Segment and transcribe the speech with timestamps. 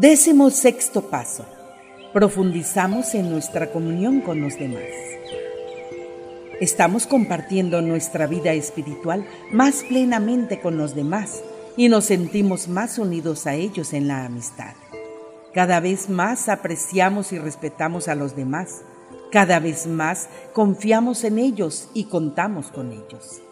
[0.00, 1.44] Décimo sexto paso.
[2.12, 4.84] Profundizamos en nuestra comunión con los demás.
[6.60, 11.42] Estamos compartiendo nuestra vida espiritual más plenamente con los demás
[11.76, 14.74] y nos sentimos más unidos a ellos en la amistad.
[15.52, 18.82] Cada vez más apreciamos y respetamos a los demás.
[19.32, 23.42] Cada vez más confiamos en ellos y contamos con ellos.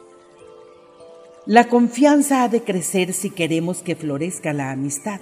[1.45, 5.19] La confianza ha de crecer si queremos que florezca la amistad.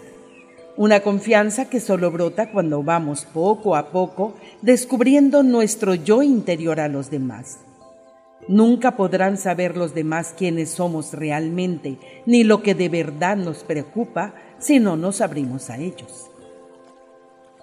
[0.77, 6.89] Una confianza que solo brota cuando vamos poco a poco descubriendo nuestro yo interior a
[6.89, 7.61] los demás.
[8.49, 14.35] Nunca podrán saber los demás quiénes somos realmente, ni lo que de verdad nos preocupa
[14.59, 16.31] si no nos abrimos a ellos.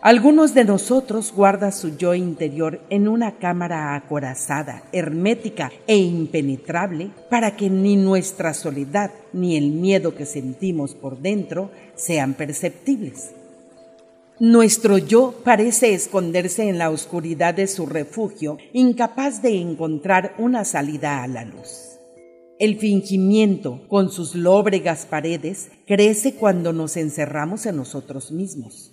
[0.03, 7.55] Algunos de nosotros guardan su yo interior en una cámara acorazada, hermética e impenetrable para
[7.55, 13.29] que ni nuestra soledad ni el miedo que sentimos por dentro sean perceptibles.
[14.39, 21.21] Nuestro yo parece esconderse en la oscuridad de su refugio, incapaz de encontrar una salida
[21.21, 21.99] a la luz.
[22.57, 28.90] El fingimiento, con sus lóbregas paredes, crece cuando nos encerramos en nosotros mismos.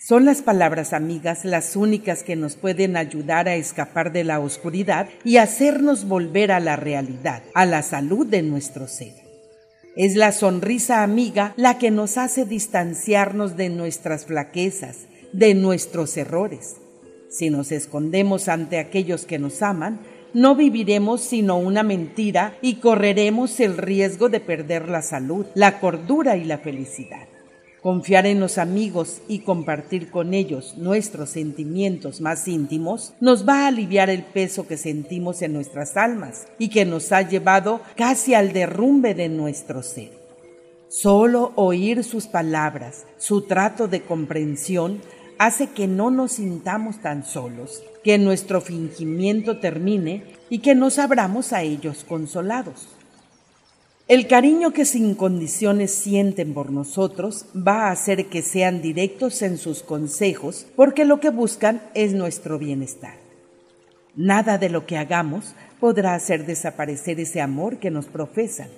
[0.00, 5.08] Son las palabras amigas las únicas que nos pueden ayudar a escapar de la oscuridad
[5.24, 9.14] y hacernos volver a la realidad, a la salud de nuestro ser.
[9.96, 16.76] Es la sonrisa amiga la que nos hace distanciarnos de nuestras flaquezas, de nuestros errores.
[17.28, 19.98] Si nos escondemos ante aquellos que nos aman,
[20.32, 26.36] no viviremos sino una mentira y correremos el riesgo de perder la salud, la cordura
[26.36, 27.26] y la felicidad.
[27.82, 33.66] Confiar en los amigos y compartir con ellos nuestros sentimientos más íntimos nos va a
[33.68, 38.52] aliviar el peso que sentimos en nuestras almas y que nos ha llevado casi al
[38.52, 40.10] derrumbe de nuestro ser.
[40.88, 45.00] Solo oír sus palabras, su trato de comprensión,
[45.38, 51.52] hace que no nos sintamos tan solos, que nuestro fingimiento termine y que nos abramos
[51.52, 52.88] a ellos consolados.
[54.08, 59.58] El cariño que sin condiciones sienten por nosotros va a hacer que sean directos en
[59.58, 63.16] sus consejos porque lo que buscan es nuestro bienestar.
[64.16, 68.70] Nada de lo que hagamos podrá hacer desaparecer ese amor que nos profesan.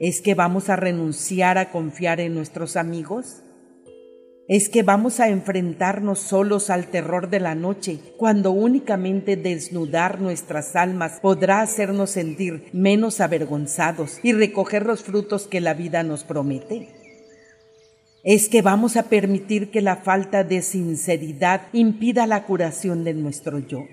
[0.00, 3.44] ¿Es que vamos a renunciar a confiar en nuestros amigos?
[4.50, 10.74] Es que vamos a enfrentarnos solos al terror de la noche, cuando únicamente desnudar nuestras
[10.74, 16.88] almas podrá hacernos sentir menos avergonzados y recoger los frutos que la vida nos promete.
[18.24, 23.60] Es que vamos a permitir que la falta de sinceridad impida la curación de nuestro
[23.60, 23.84] yo.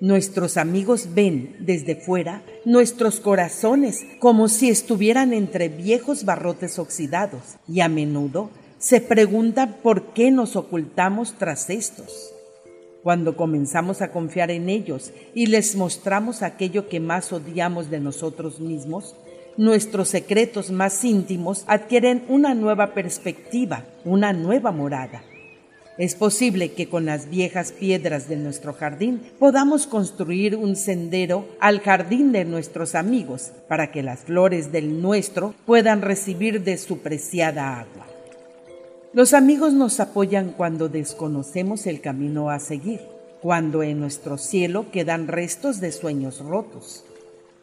[0.00, 7.82] Nuestros amigos ven desde fuera nuestros corazones como si estuvieran entre viejos barrotes oxidados y
[7.82, 8.50] a menudo
[8.82, 12.34] se pregunta por qué nos ocultamos tras estos.
[13.04, 18.58] Cuando comenzamos a confiar en ellos y les mostramos aquello que más odiamos de nosotros
[18.58, 19.14] mismos,
[19.56, 25.22] nuestros secretos más íntimos adquieren una nueva perspectiva, una nueva morada.
[25.96, 31.78] Es posible que con las viejas piedras de nuestro jardín podamos construir un sendero al
[31.80, 37.78] jardín de nuestros amigos para que las flores del nuestro puedan recibir de su preciada
[37.78, 38.11] agua.
[39.14, 43.00] Los amigos nos apoyan cuando desconocemos el camino a seguir,
[43.42, 47.04] cuando en nuestro cielo quedan restos de sueños rotos,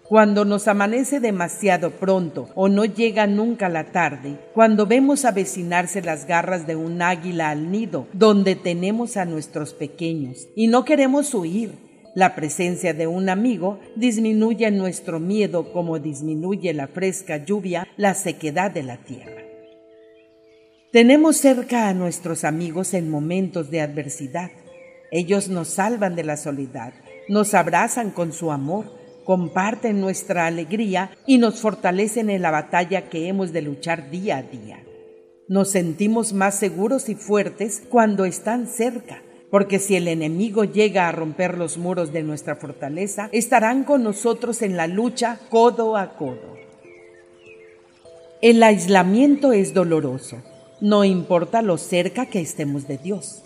[0.07, 6.27] cuando nos amanece demasiado pronto o no llega nunca la tarde, cuando vemos avecinarse las
[6.27, 11.89] garras de un águila al nido donde tenemos a nuestros pequeños y no queremos huir.
[12.13, 18.69] La presencia de un amigo disminuye nuestro miedo como disminuye la fresca lluvia la sequedad
[18.69, 19.48] de la tierra.
[20.91, 24.49] Tenemos cerca a nuestros amigos en momentos de adversidad.
[25.11, 26.93] Ellos nos salvan de la soledad,
[27.27, 28.91] nos abrazan con su amor,
[29.23, 34.41] comparten nuestra alegría y nos fortalecen en la batalla que hemos de luchar día a
[34.41, 34.83] día.
[35.47, 39.21] Nos sentimos más seguros y fuertes cuando están cerca,
[39.51, 44.63] porque si el enemigo llega a romper los muros de nuestra fortaleza, estarán con nosotros
[44.63, 46.57] en la lucha codo a codo.
[48.41, 50.41] El aislamiento es doloroso
[50.81, 53.43] no importa lo cerca que estemos de Dios.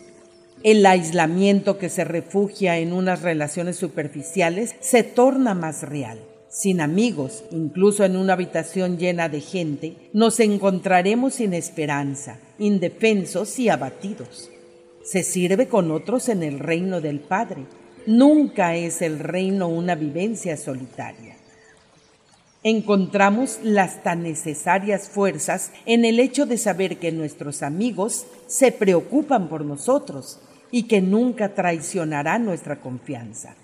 [0.64, 6.20] El aislamiento que se refugia en unas relaciones superficiales se torna más real.
[6.48, 13.70] Sin amigos, incluso en una habitación llena de gente, nos encontraremos sin esperanza, indefensos y
[13.70, 14.52] abatidos.
[15.04, 17.66] Se sirve con otros en el reino del Padre.
[18.06, 21.33] Nunca es el reino una vivencia solitaria.
[22.66, 29.50] Encontramos las tan necesarias fuerzas en el hecho de saber que nuestros amigos se preocupan
[29.50, 30.40] por nosotros
[30.72, 33.56] y que nunca traicionarán nuestra confianza.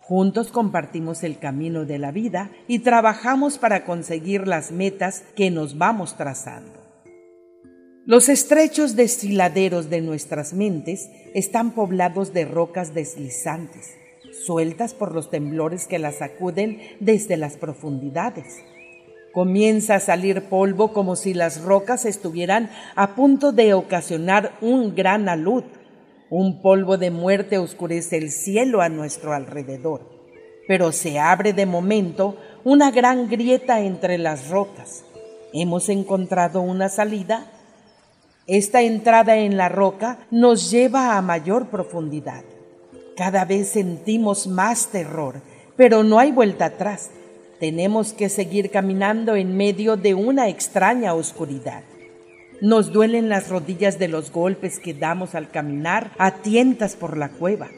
[0.00, 5.76] Juntos compartimos el camino de la vida y trabajamos para conseguir las metas que nos
[5.76, 6.80] vamos trazando.
[8.06, 13.96] Los estrechos desfiladeros de nuestras mentes están poblados de rocas deslizantes,
[14.32, 18.62] sueltas por los temblores que las sacuden desde las profundidades.
[19.32, 25.28] Comienza a salir polvo como si las rocas estuvieran a punto de ocasionar un gran
[25.28, 25.62] alud.
[26.30, 30.02] Un polvo de muerte oscurece el cielo a nuestro alrededor,
[30.66, 35.04] pero se abre de momento una gran grieta entre las rocas.
[35.52, 37.50] ¿Hemos encontrado una salida?
[38.46, 42.42] Esta entrada en la roca nos lleva a mayor profundidad.
[43.20, 45.42] Cada vez sentimos más terror,
[45.76, 47.10] pero no hay vuelta atrás.
[47.58, 51.82] Tenemos que seguir caminando en medio de una extraña oscuridad.
[52.62, 57.28] Nos duelen las rodillas de los golpes que damos al caminar a tientas por la
[57.28, 57.68] cueva.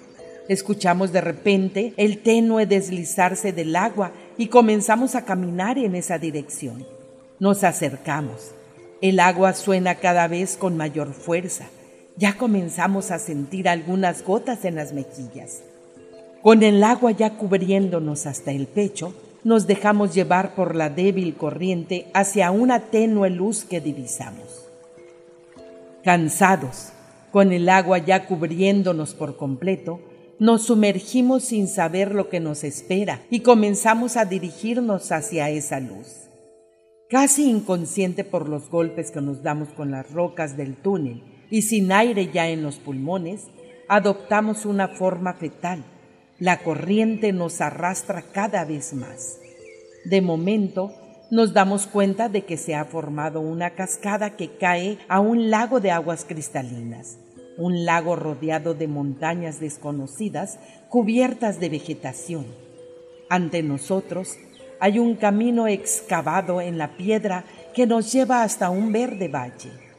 [0.49, 6.87] Escuchamos de repente el tenue deslizarse del agua y comenzamos a caminar en esa dirección.
[7.41, 8.53] Nos acercamos.
[9.00, 11.67] El agua suena cada vez con mayor fuerza.
[12.17, 15.62] Ya comenzamos a sentir algunas gotas en las mejillas.
[16.43, 19.14] Con el agua ya cubriéndonos hasta el pecho,
[19.44, 24.69] nos dejamos llevar por la débil corriente hacia una tenue luz que divisamos.
[26.05, 26.93] Cansados,
[27.31, 30.00] con el agua ya cubriéndonos por completo,
[30.38, 36.29] nos sumergimos sin saber lo que nos espera y comenzamos a dirigirnos hacia esa luz.
[37.08, 41.93] Casi inconsciente por los golpes que nos damos con las rocas del túnel y sin
[41.93, 43.49] aire ya en los pulmones,
[43.87, 45.84] adoptamos una forma fetal.
[46.38, 49.38] La corriente nos arrastra cada vez más.
[50.06, 50.94] De momento,
[51.31, 55.81] nos damos cuenta de que se ha formado una cascada que cae a un lago
[55.81, 57.19] de aguas cristalinas,
[57.58, 60.58] un lago rodeado de montañas desconocidas
[60.88, 62.46] cubiertas de vegetación.
[63.28, 64.38] Ante nosotros
[64.81, 67.44] hay un camino excavado en la piedra
[67.75, 69.92] que nos lleva hasta un verde valle.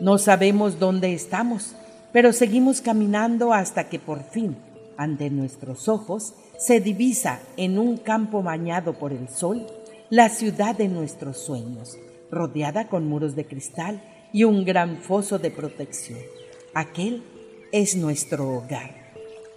[0.00, 1.74] No sabemos dónde estamos,
[2.12, 4.56] pero seguimos caminando hasta que por fin,
[4.96, 9.66] ante nuestros ojos, se divisa en un campo bañado por el sol
[10.10, 11.98] la ciudad de nuestros sueños,
[12.30, 14.00] rodeada con muros de cristal
[14.32, 16.18] y un gran foso de protección.
[16.74, 17.22] Aquel
[17.72, 18.94] es nuestro hogar.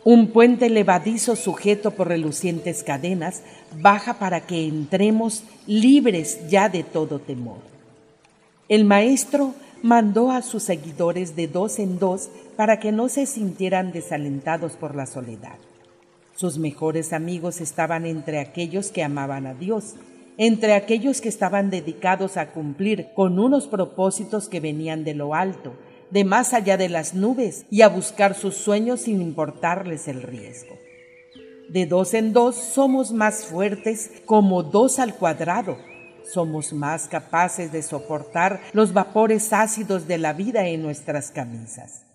[0.04, 3.44] Un puente levadizo sujeto por relucientes cadenas
[3.80, 7.60] baja para que entremos libres ya de todo temor.
[8.68, 13.92] El maestro mandó a sus seguidores de dos en dos para que no se sintieran
[13.92, 15.58] desalentados por la soledad.
[16.36, 19.96] Sus mejores amigos estaban entre aquellos que amaban a Dios,
[20.38, 25.74] entre aquellos que estaban dedicados a cumplir con unos propósitos que venían de lo alto,
[26.10, 30.76] de más allá de las nubes y a buscar sus sueños sin importarles el riesgo.
[31.70, 35.78] De dos en dos somos más fuertes como dos al cuadrado.
[36.34, 42.06] Somos más capaces de soportar los vapores ácidos de la vida en nuestras camisas.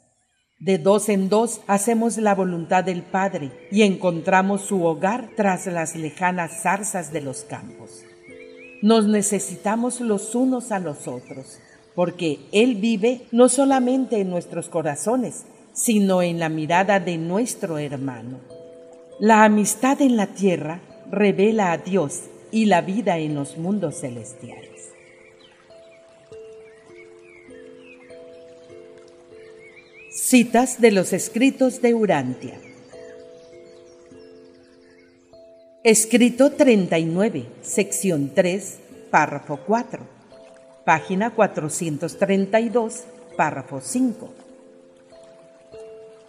[0.58, 5.96] De dos en dos hacemos la voluntad del Padre y encontramos su hogar tras las
[5.96, 8.04] lejanas zarzas de los campos.
[8.80, 11.58] Nos necesitamos los unos a los otros
[11.94, 15.44] porque Él vive no solamente en nuestros corazones,
[15.74, 18.38] sino en la mirada de nuestro hermano.
[19.20, 20.80] La amistad en la tierra
[21.10, 24.90] revela a Dios y la vida en los mundos celestiales.
[30.10, 32.58] Citas de los escritos de Urantia.
[35.84, 38.78] Escrito 39, sección 3,
[39.10, 40.16] párrafo 4
[40.86, 43.04] página 432,
[43.36, 44.45] párrafo 5.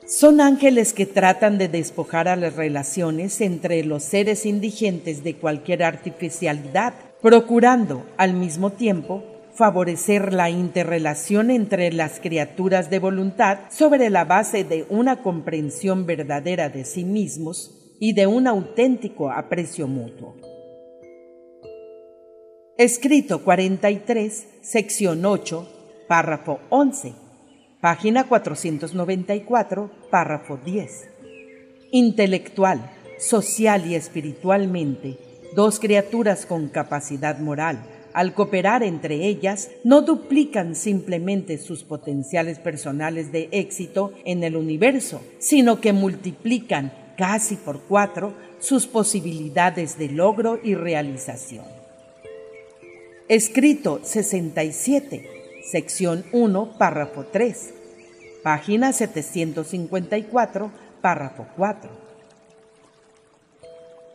[0.08, 5.84] Son ángeles que tratan de despojar a las relaciones entre los seres indigentes de cualquier
[5.84, 14.24] artificialidad, procurando al mismo tiempo favorecer la interrelación entre las criaturas de voluntad sobre la
[14.24, 20.38] base de una comprensión verdadera de sí mismos y de un auténtico aprecio mutuo.
[22.78, 27.27] Escrito 43, sección 8, párrafo 11,
[27.88, 31.08] página 494, párrafo 10.
[31.92, 35.18] Intelectual, social y espiritualmente,
[35.56, 37.80] dos criaturas con capacidad moral,
[38.12, 45.22] al cooperar entre ellas, no duplican simplemente sus potenciales personales de éxito en el universo,
[45.40, 51.64] sino que multiplican casi por cuatro sus posibilidades de logro y realización.
[53.30, 55.30] Escrito 67,
[55.72, 57.76] sección 1, párrafo 3,
[58.44, 62.08] página 754, párrafo 4.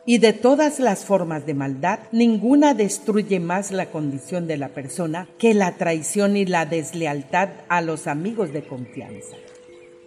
[0.05, 5.29] Y de todas las formas de maldad, ninguna destruye más la condición de la persona
[5.37, 9.37] que la traición y la deslealtad a los amigos de confianza.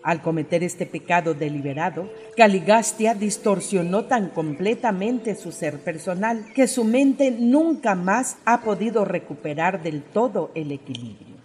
[0.02, 7.30] Al cometer este pecado deliberado, Caligastia distorsionó tan completamente su ser personal que su mente
[7.32, 11.35] nunca más ha podido recuperar del todo el equilibrio.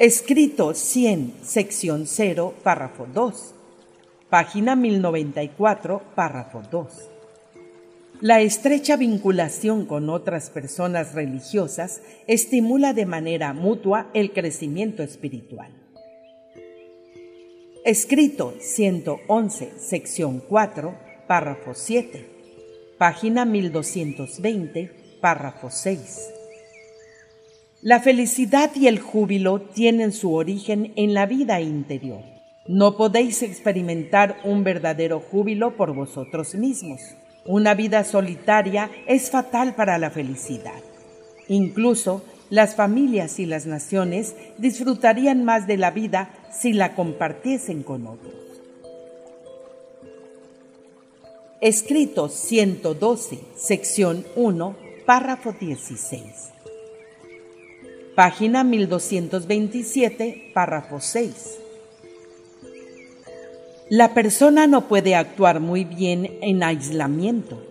[0.00, 3.54] Escrito 100, sección 0, párrafo 2.
[4.30, 7.10] Página 1094, párrafo 2.
[8.22, 15.70] La estrecha vinculación con otras personas religiosas estimula de manera mutua el crecimiento espiritual.
[17.84, 20.94] Escrito 111, sección 4,
[21.26, 22.26] párrafo 7.
[22.96, 26.39] Página 1220, párrafo 6.
[27.82, 32.20] La felicidad y el júbilo tienen su origen en la vida interior.
[32.66, 37.00] No podéis experimentar un verdadero júbilo por vosotros mismos.
[37.46, 40.78] Una vida solitaria es fatal para la felicidad.
[41.48, 48.06] Incluso las familias y las naciones disfrutarían más de la vida si la compartiesen con
[48.06, 48.34] otros.
[51.62, 56.59] Escrito 112, sección 1, párrafo 16.
[58.20, 61.58] Página 1227, párrafo 6.
[63.88, 67.62] La persona no puede actuar muy bien en aislamiento.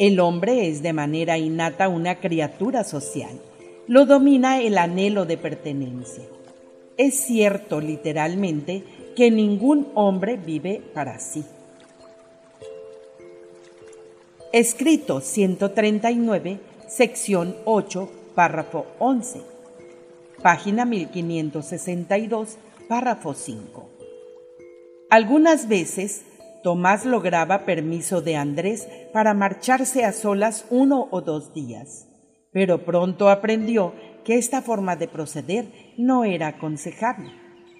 [0.00, 3.40] El hombre es de manera innata una criatura social.
[3.86, 6.24] Lo domina el anhelo de pertenencia.
[6.96, 8.82] Es cierto literalmente
[9.14, 11.44] que ningún hombre vive para sí.
[14.52, 16.58] Escrito 139,
[16.88, 19.53] sección 8, párrafo 11.
[20.44, 23.88] Página 1562, párrafo 5.
[25.08, 26.26] Algunas veces
[26.62, 32.08] Tomás lograba permiso de Andrés para marcharse a solas uno o dos días,
[32.52, 35.64] pero pronto aprendió que esta forma de proceder
[35.96, 37.32] no era aconsejable.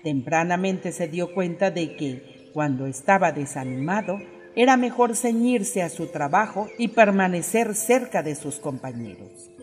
[0.02, 4.20] Tempranamente se dio cuenta de que, cuando estaba desanimado,
[4.56, 9.53] era mejor ceñirse a su trabajo y permanecer cerca de sus compañeros.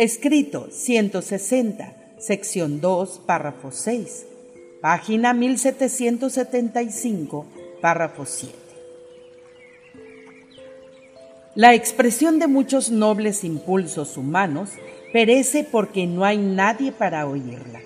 [0.00, 4.28] Escrito 160, sección 2, párrafo 6
[4.80, 7.44] página 1775,
[7.82, 8.54] párrafo 7.
[11.54, 14.70] La expresión de muchos nobles impulsos humanos
[15.12, 17.82] perece porque no hay nadie para oírla.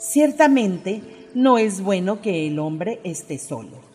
[0.00, 1.00] Ciertamente,
[1.32, 3.85] no es bueno que el hombre esté solo.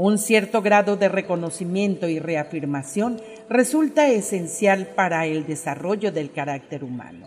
[0.00, 7.26] Un cierto grado de reconocimiento y reafirmación resulta esencial para el desarrollo del carácter humano.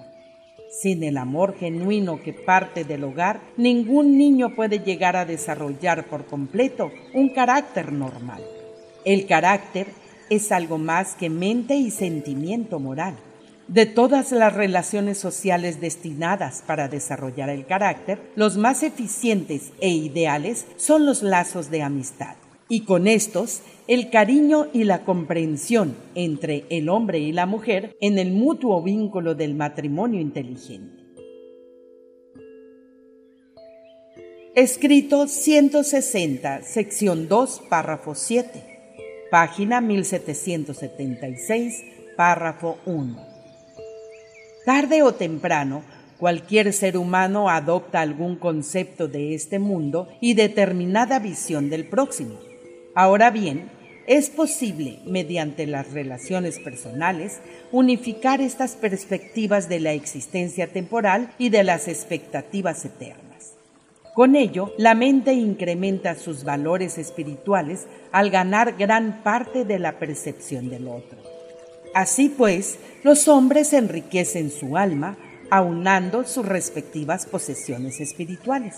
[0.70, 6.28] Sin el amor genuino que parte del hogar, ningún niño puede llegar a desarrollar por
[6.28, 8.42] completo un carácter normal.
[9.04, 9.88] El carácter
[10.30, 13.18] es algo más que mente y sentimiento moral.
[13.68, 20.68] De todas las relaciones sociales destinadas para desarrollar el carácter, los más eficientes e ideales
[20.78, 22.38] son los lazos de amistad
[22.72, 28.18] y con estos el cariño y la comprensión entre el hombre y la mujer en
[28.18, 31.04] el mutuo vínculo del matrimonio inteligente.
[34.56, 38.64] Escrito 160, sección 2, párrafo 7,
[39.30, 41.84] página 1776,
[42.16, 43.18] párrafo 1.
[44.66, 45.84] Tarde o temprano,
[46.18, 52.51] cualquier ser humano adopta algún concepto de este mundo y determinada visión del próximo
[52.96, 53.70] Ahora bien,
[54.08, 57.40] es posible, mediante las relaciones personales,
[57.72, 63.54] unificar estas perspectivas de la existencia temporal y de las expectativas eternas.
[64.14, 70.70] Con ello, la mente incrementa sus valores espirituales al ganar gran parte de la percepción
[70.70, 71.18] del otro.
[71.94, 75.18] Así pues, los hombres enriquecen su alma
[75.50, 78.76] aunando sus respectivas posesiones espirituales.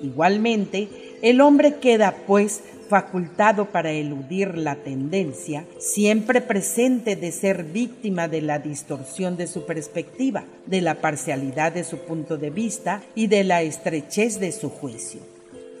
[0.00, 0.88] Igualmente,
[1.22, 8.42] el hombre queda, pues, facultado para eludir la tendencia, siempre presente de ser víctima de
[8.42, 13.44] la distorsión de su perspectiva, de la parcialidad de su punto de vista y de
[13.44, 15.20] la estrechez de su juicio.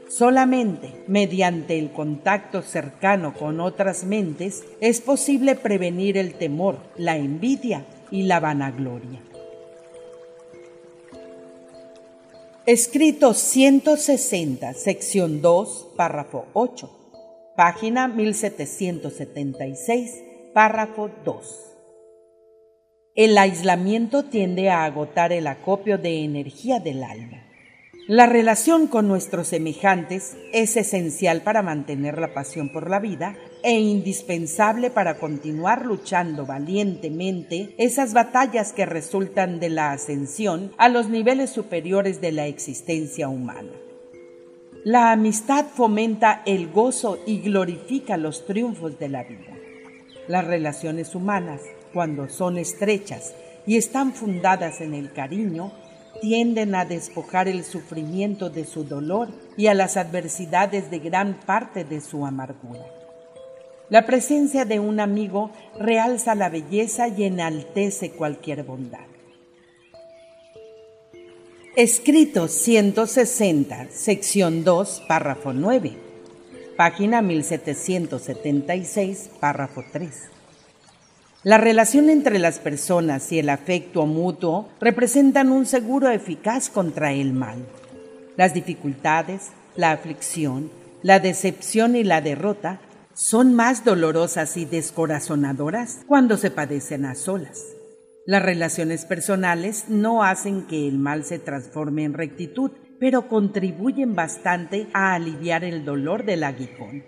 [0.08, 7.84] Solamente mediante el contacto cercano con otras mentes es posible prevenir el temor, la envidia
[8.10, 9.20] y la vanagloria.
[12.64, 16.97] Escrito 160, sección 2, párrafo 8,
[17.58, 20.22] página 1776,
[20.54, 21.76] párrafo 2.
[23.16, 27.42] El aislamiento tiende a agotar el acopio de energía del alma.
[28.06, 33.34] La relación con nuestros semejantes es esencial para mantener la pasión por la vida
[33.64, 41.08] e indispensable para continuar luchando valientemente esas batallas que resultan de la ascensión a los
[41.08, 43.72] niveles superiores de la existencia humana.
[44.90, 49.52] La amistad fomenta el gozo y glorifica los triunfos de la vida.
[50.28, 51.60] Las relaciones humanas,
[51.92, 53.34] cuando son estrechas
[53.66, 55.72] y están fundadas en el cariño,
[56.22, 59.28] tienden a despojar el sufrimiento de su dolor
[59.58, 62.86] y a las adversidades de gran parte de su amargura.
[63.90, 69.07] La presencia de un amigo realza la belleza y enaltece cualquier bondad.
[71.78, 75.96] Escrito 160, sección 2, párrafo 9,
[76.76, 80.10] página 1776, párrafo 3.
[81.44, 87.32] La relación entre las personas y el afecto mutuo representan un seguro eficaz contra el
[87.32, 87.64] mal.
[88.36, 90.72] Las dificultades, la aflicción,
[91.04, 92.80] la decepción y la derrota
[93.14, 97.77] son más dolorosas y descorazonadoras cuando se padecen a solas.
[98.28, 104.86] Las relaciones personales no hacen que el mal se transforme en rectitud, pero contribuyen bastante
[104.92, 107.04] a aliviar el dolor del aguijón.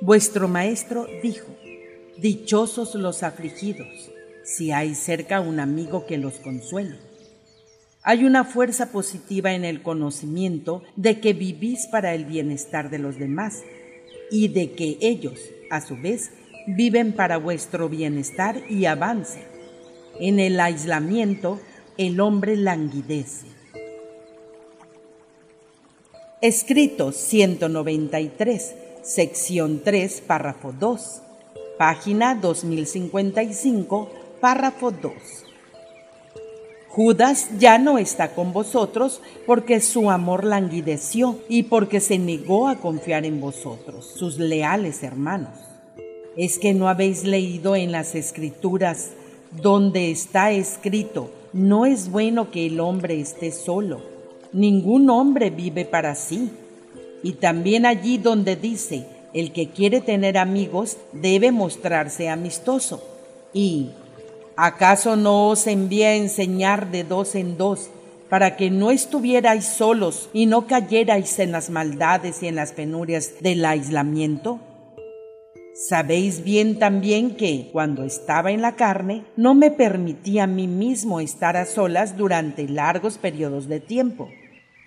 [0.00, 1.54] Vuestro maestro dijo,
[2.16, 4.10] Dichosos los afligidos,
[4.42, 6.96] si hay cerca un amigo que los consuele.
[8.02, 13.18] Hay una fuerza positiva en el conocimiento de que vivís para el bienestar de los
[13.18, 13.62] demás
[14.30, 15.38] y de que ellos,
[15.70, 16.30] a su vez,
[16.66, 19.49] viven para vuestro bienestar y avance.
[20.18, 21.60] En el aislamiento,
[21.96, 23.46] el hombre languidece.
[26.40, 31.22] Escrito 193, sección 3, párrafo 2
[31.80, 35.12] página 2055, párrafo 2.
[36.90, 42.76] Judas ya no está con vosotros porque su amor languideció y porque se negó a
[42.76, 45.58] confiar en vosotros, sus leales hermanos.
[46.36, 49.12] ¿Es que no habéis leído en las escrituras
[49.50, 54.00] donde está escrito, no es bueno que el hombre esté solo,
[54.52, 56.50] ningún hombre vive para sí?
[57.22, 63.02] Y también allí donde dice, el que quiere tener amigos debe mostrarse amistoso.
[63.52, 63.90] ¿Y
[64.56, 67.90] acaso no os envié a enseñar de dos en dos
[68.28, 73.34] para que no estuvierais solos y no cayerais en las maldades y en las penurias
[73.40, 74.60] del aislamiento?
[75.74, 81.20] Sabéis bien también que, cuando estaba en la carne, no me permití a mí mismo
[81.20, 84.28] estar a solas durante largos periodos de tiempo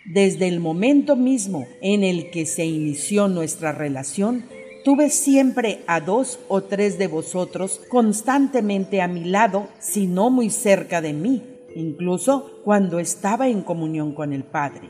[0.05, 4.45] desde el momento mismo en el que se inició nuestra relación,
[4.83, 10.49] tuve siempre a dos o tres de vosotros constantemente a mi lado, si no muy
[10.49, 11.41] cerca de mí,
[11.75, 14.89] incluso cuando estaba en comunión con el Padre.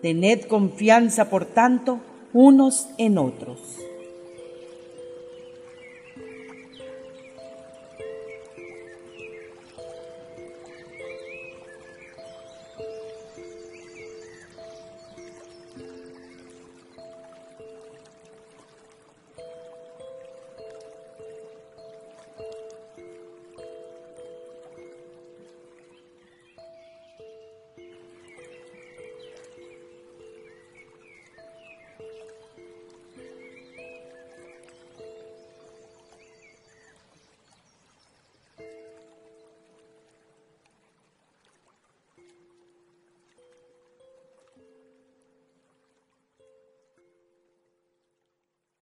[0.00, 2.00] Tened confianza, por tanto,
[2.32, 3.78] unos en otros.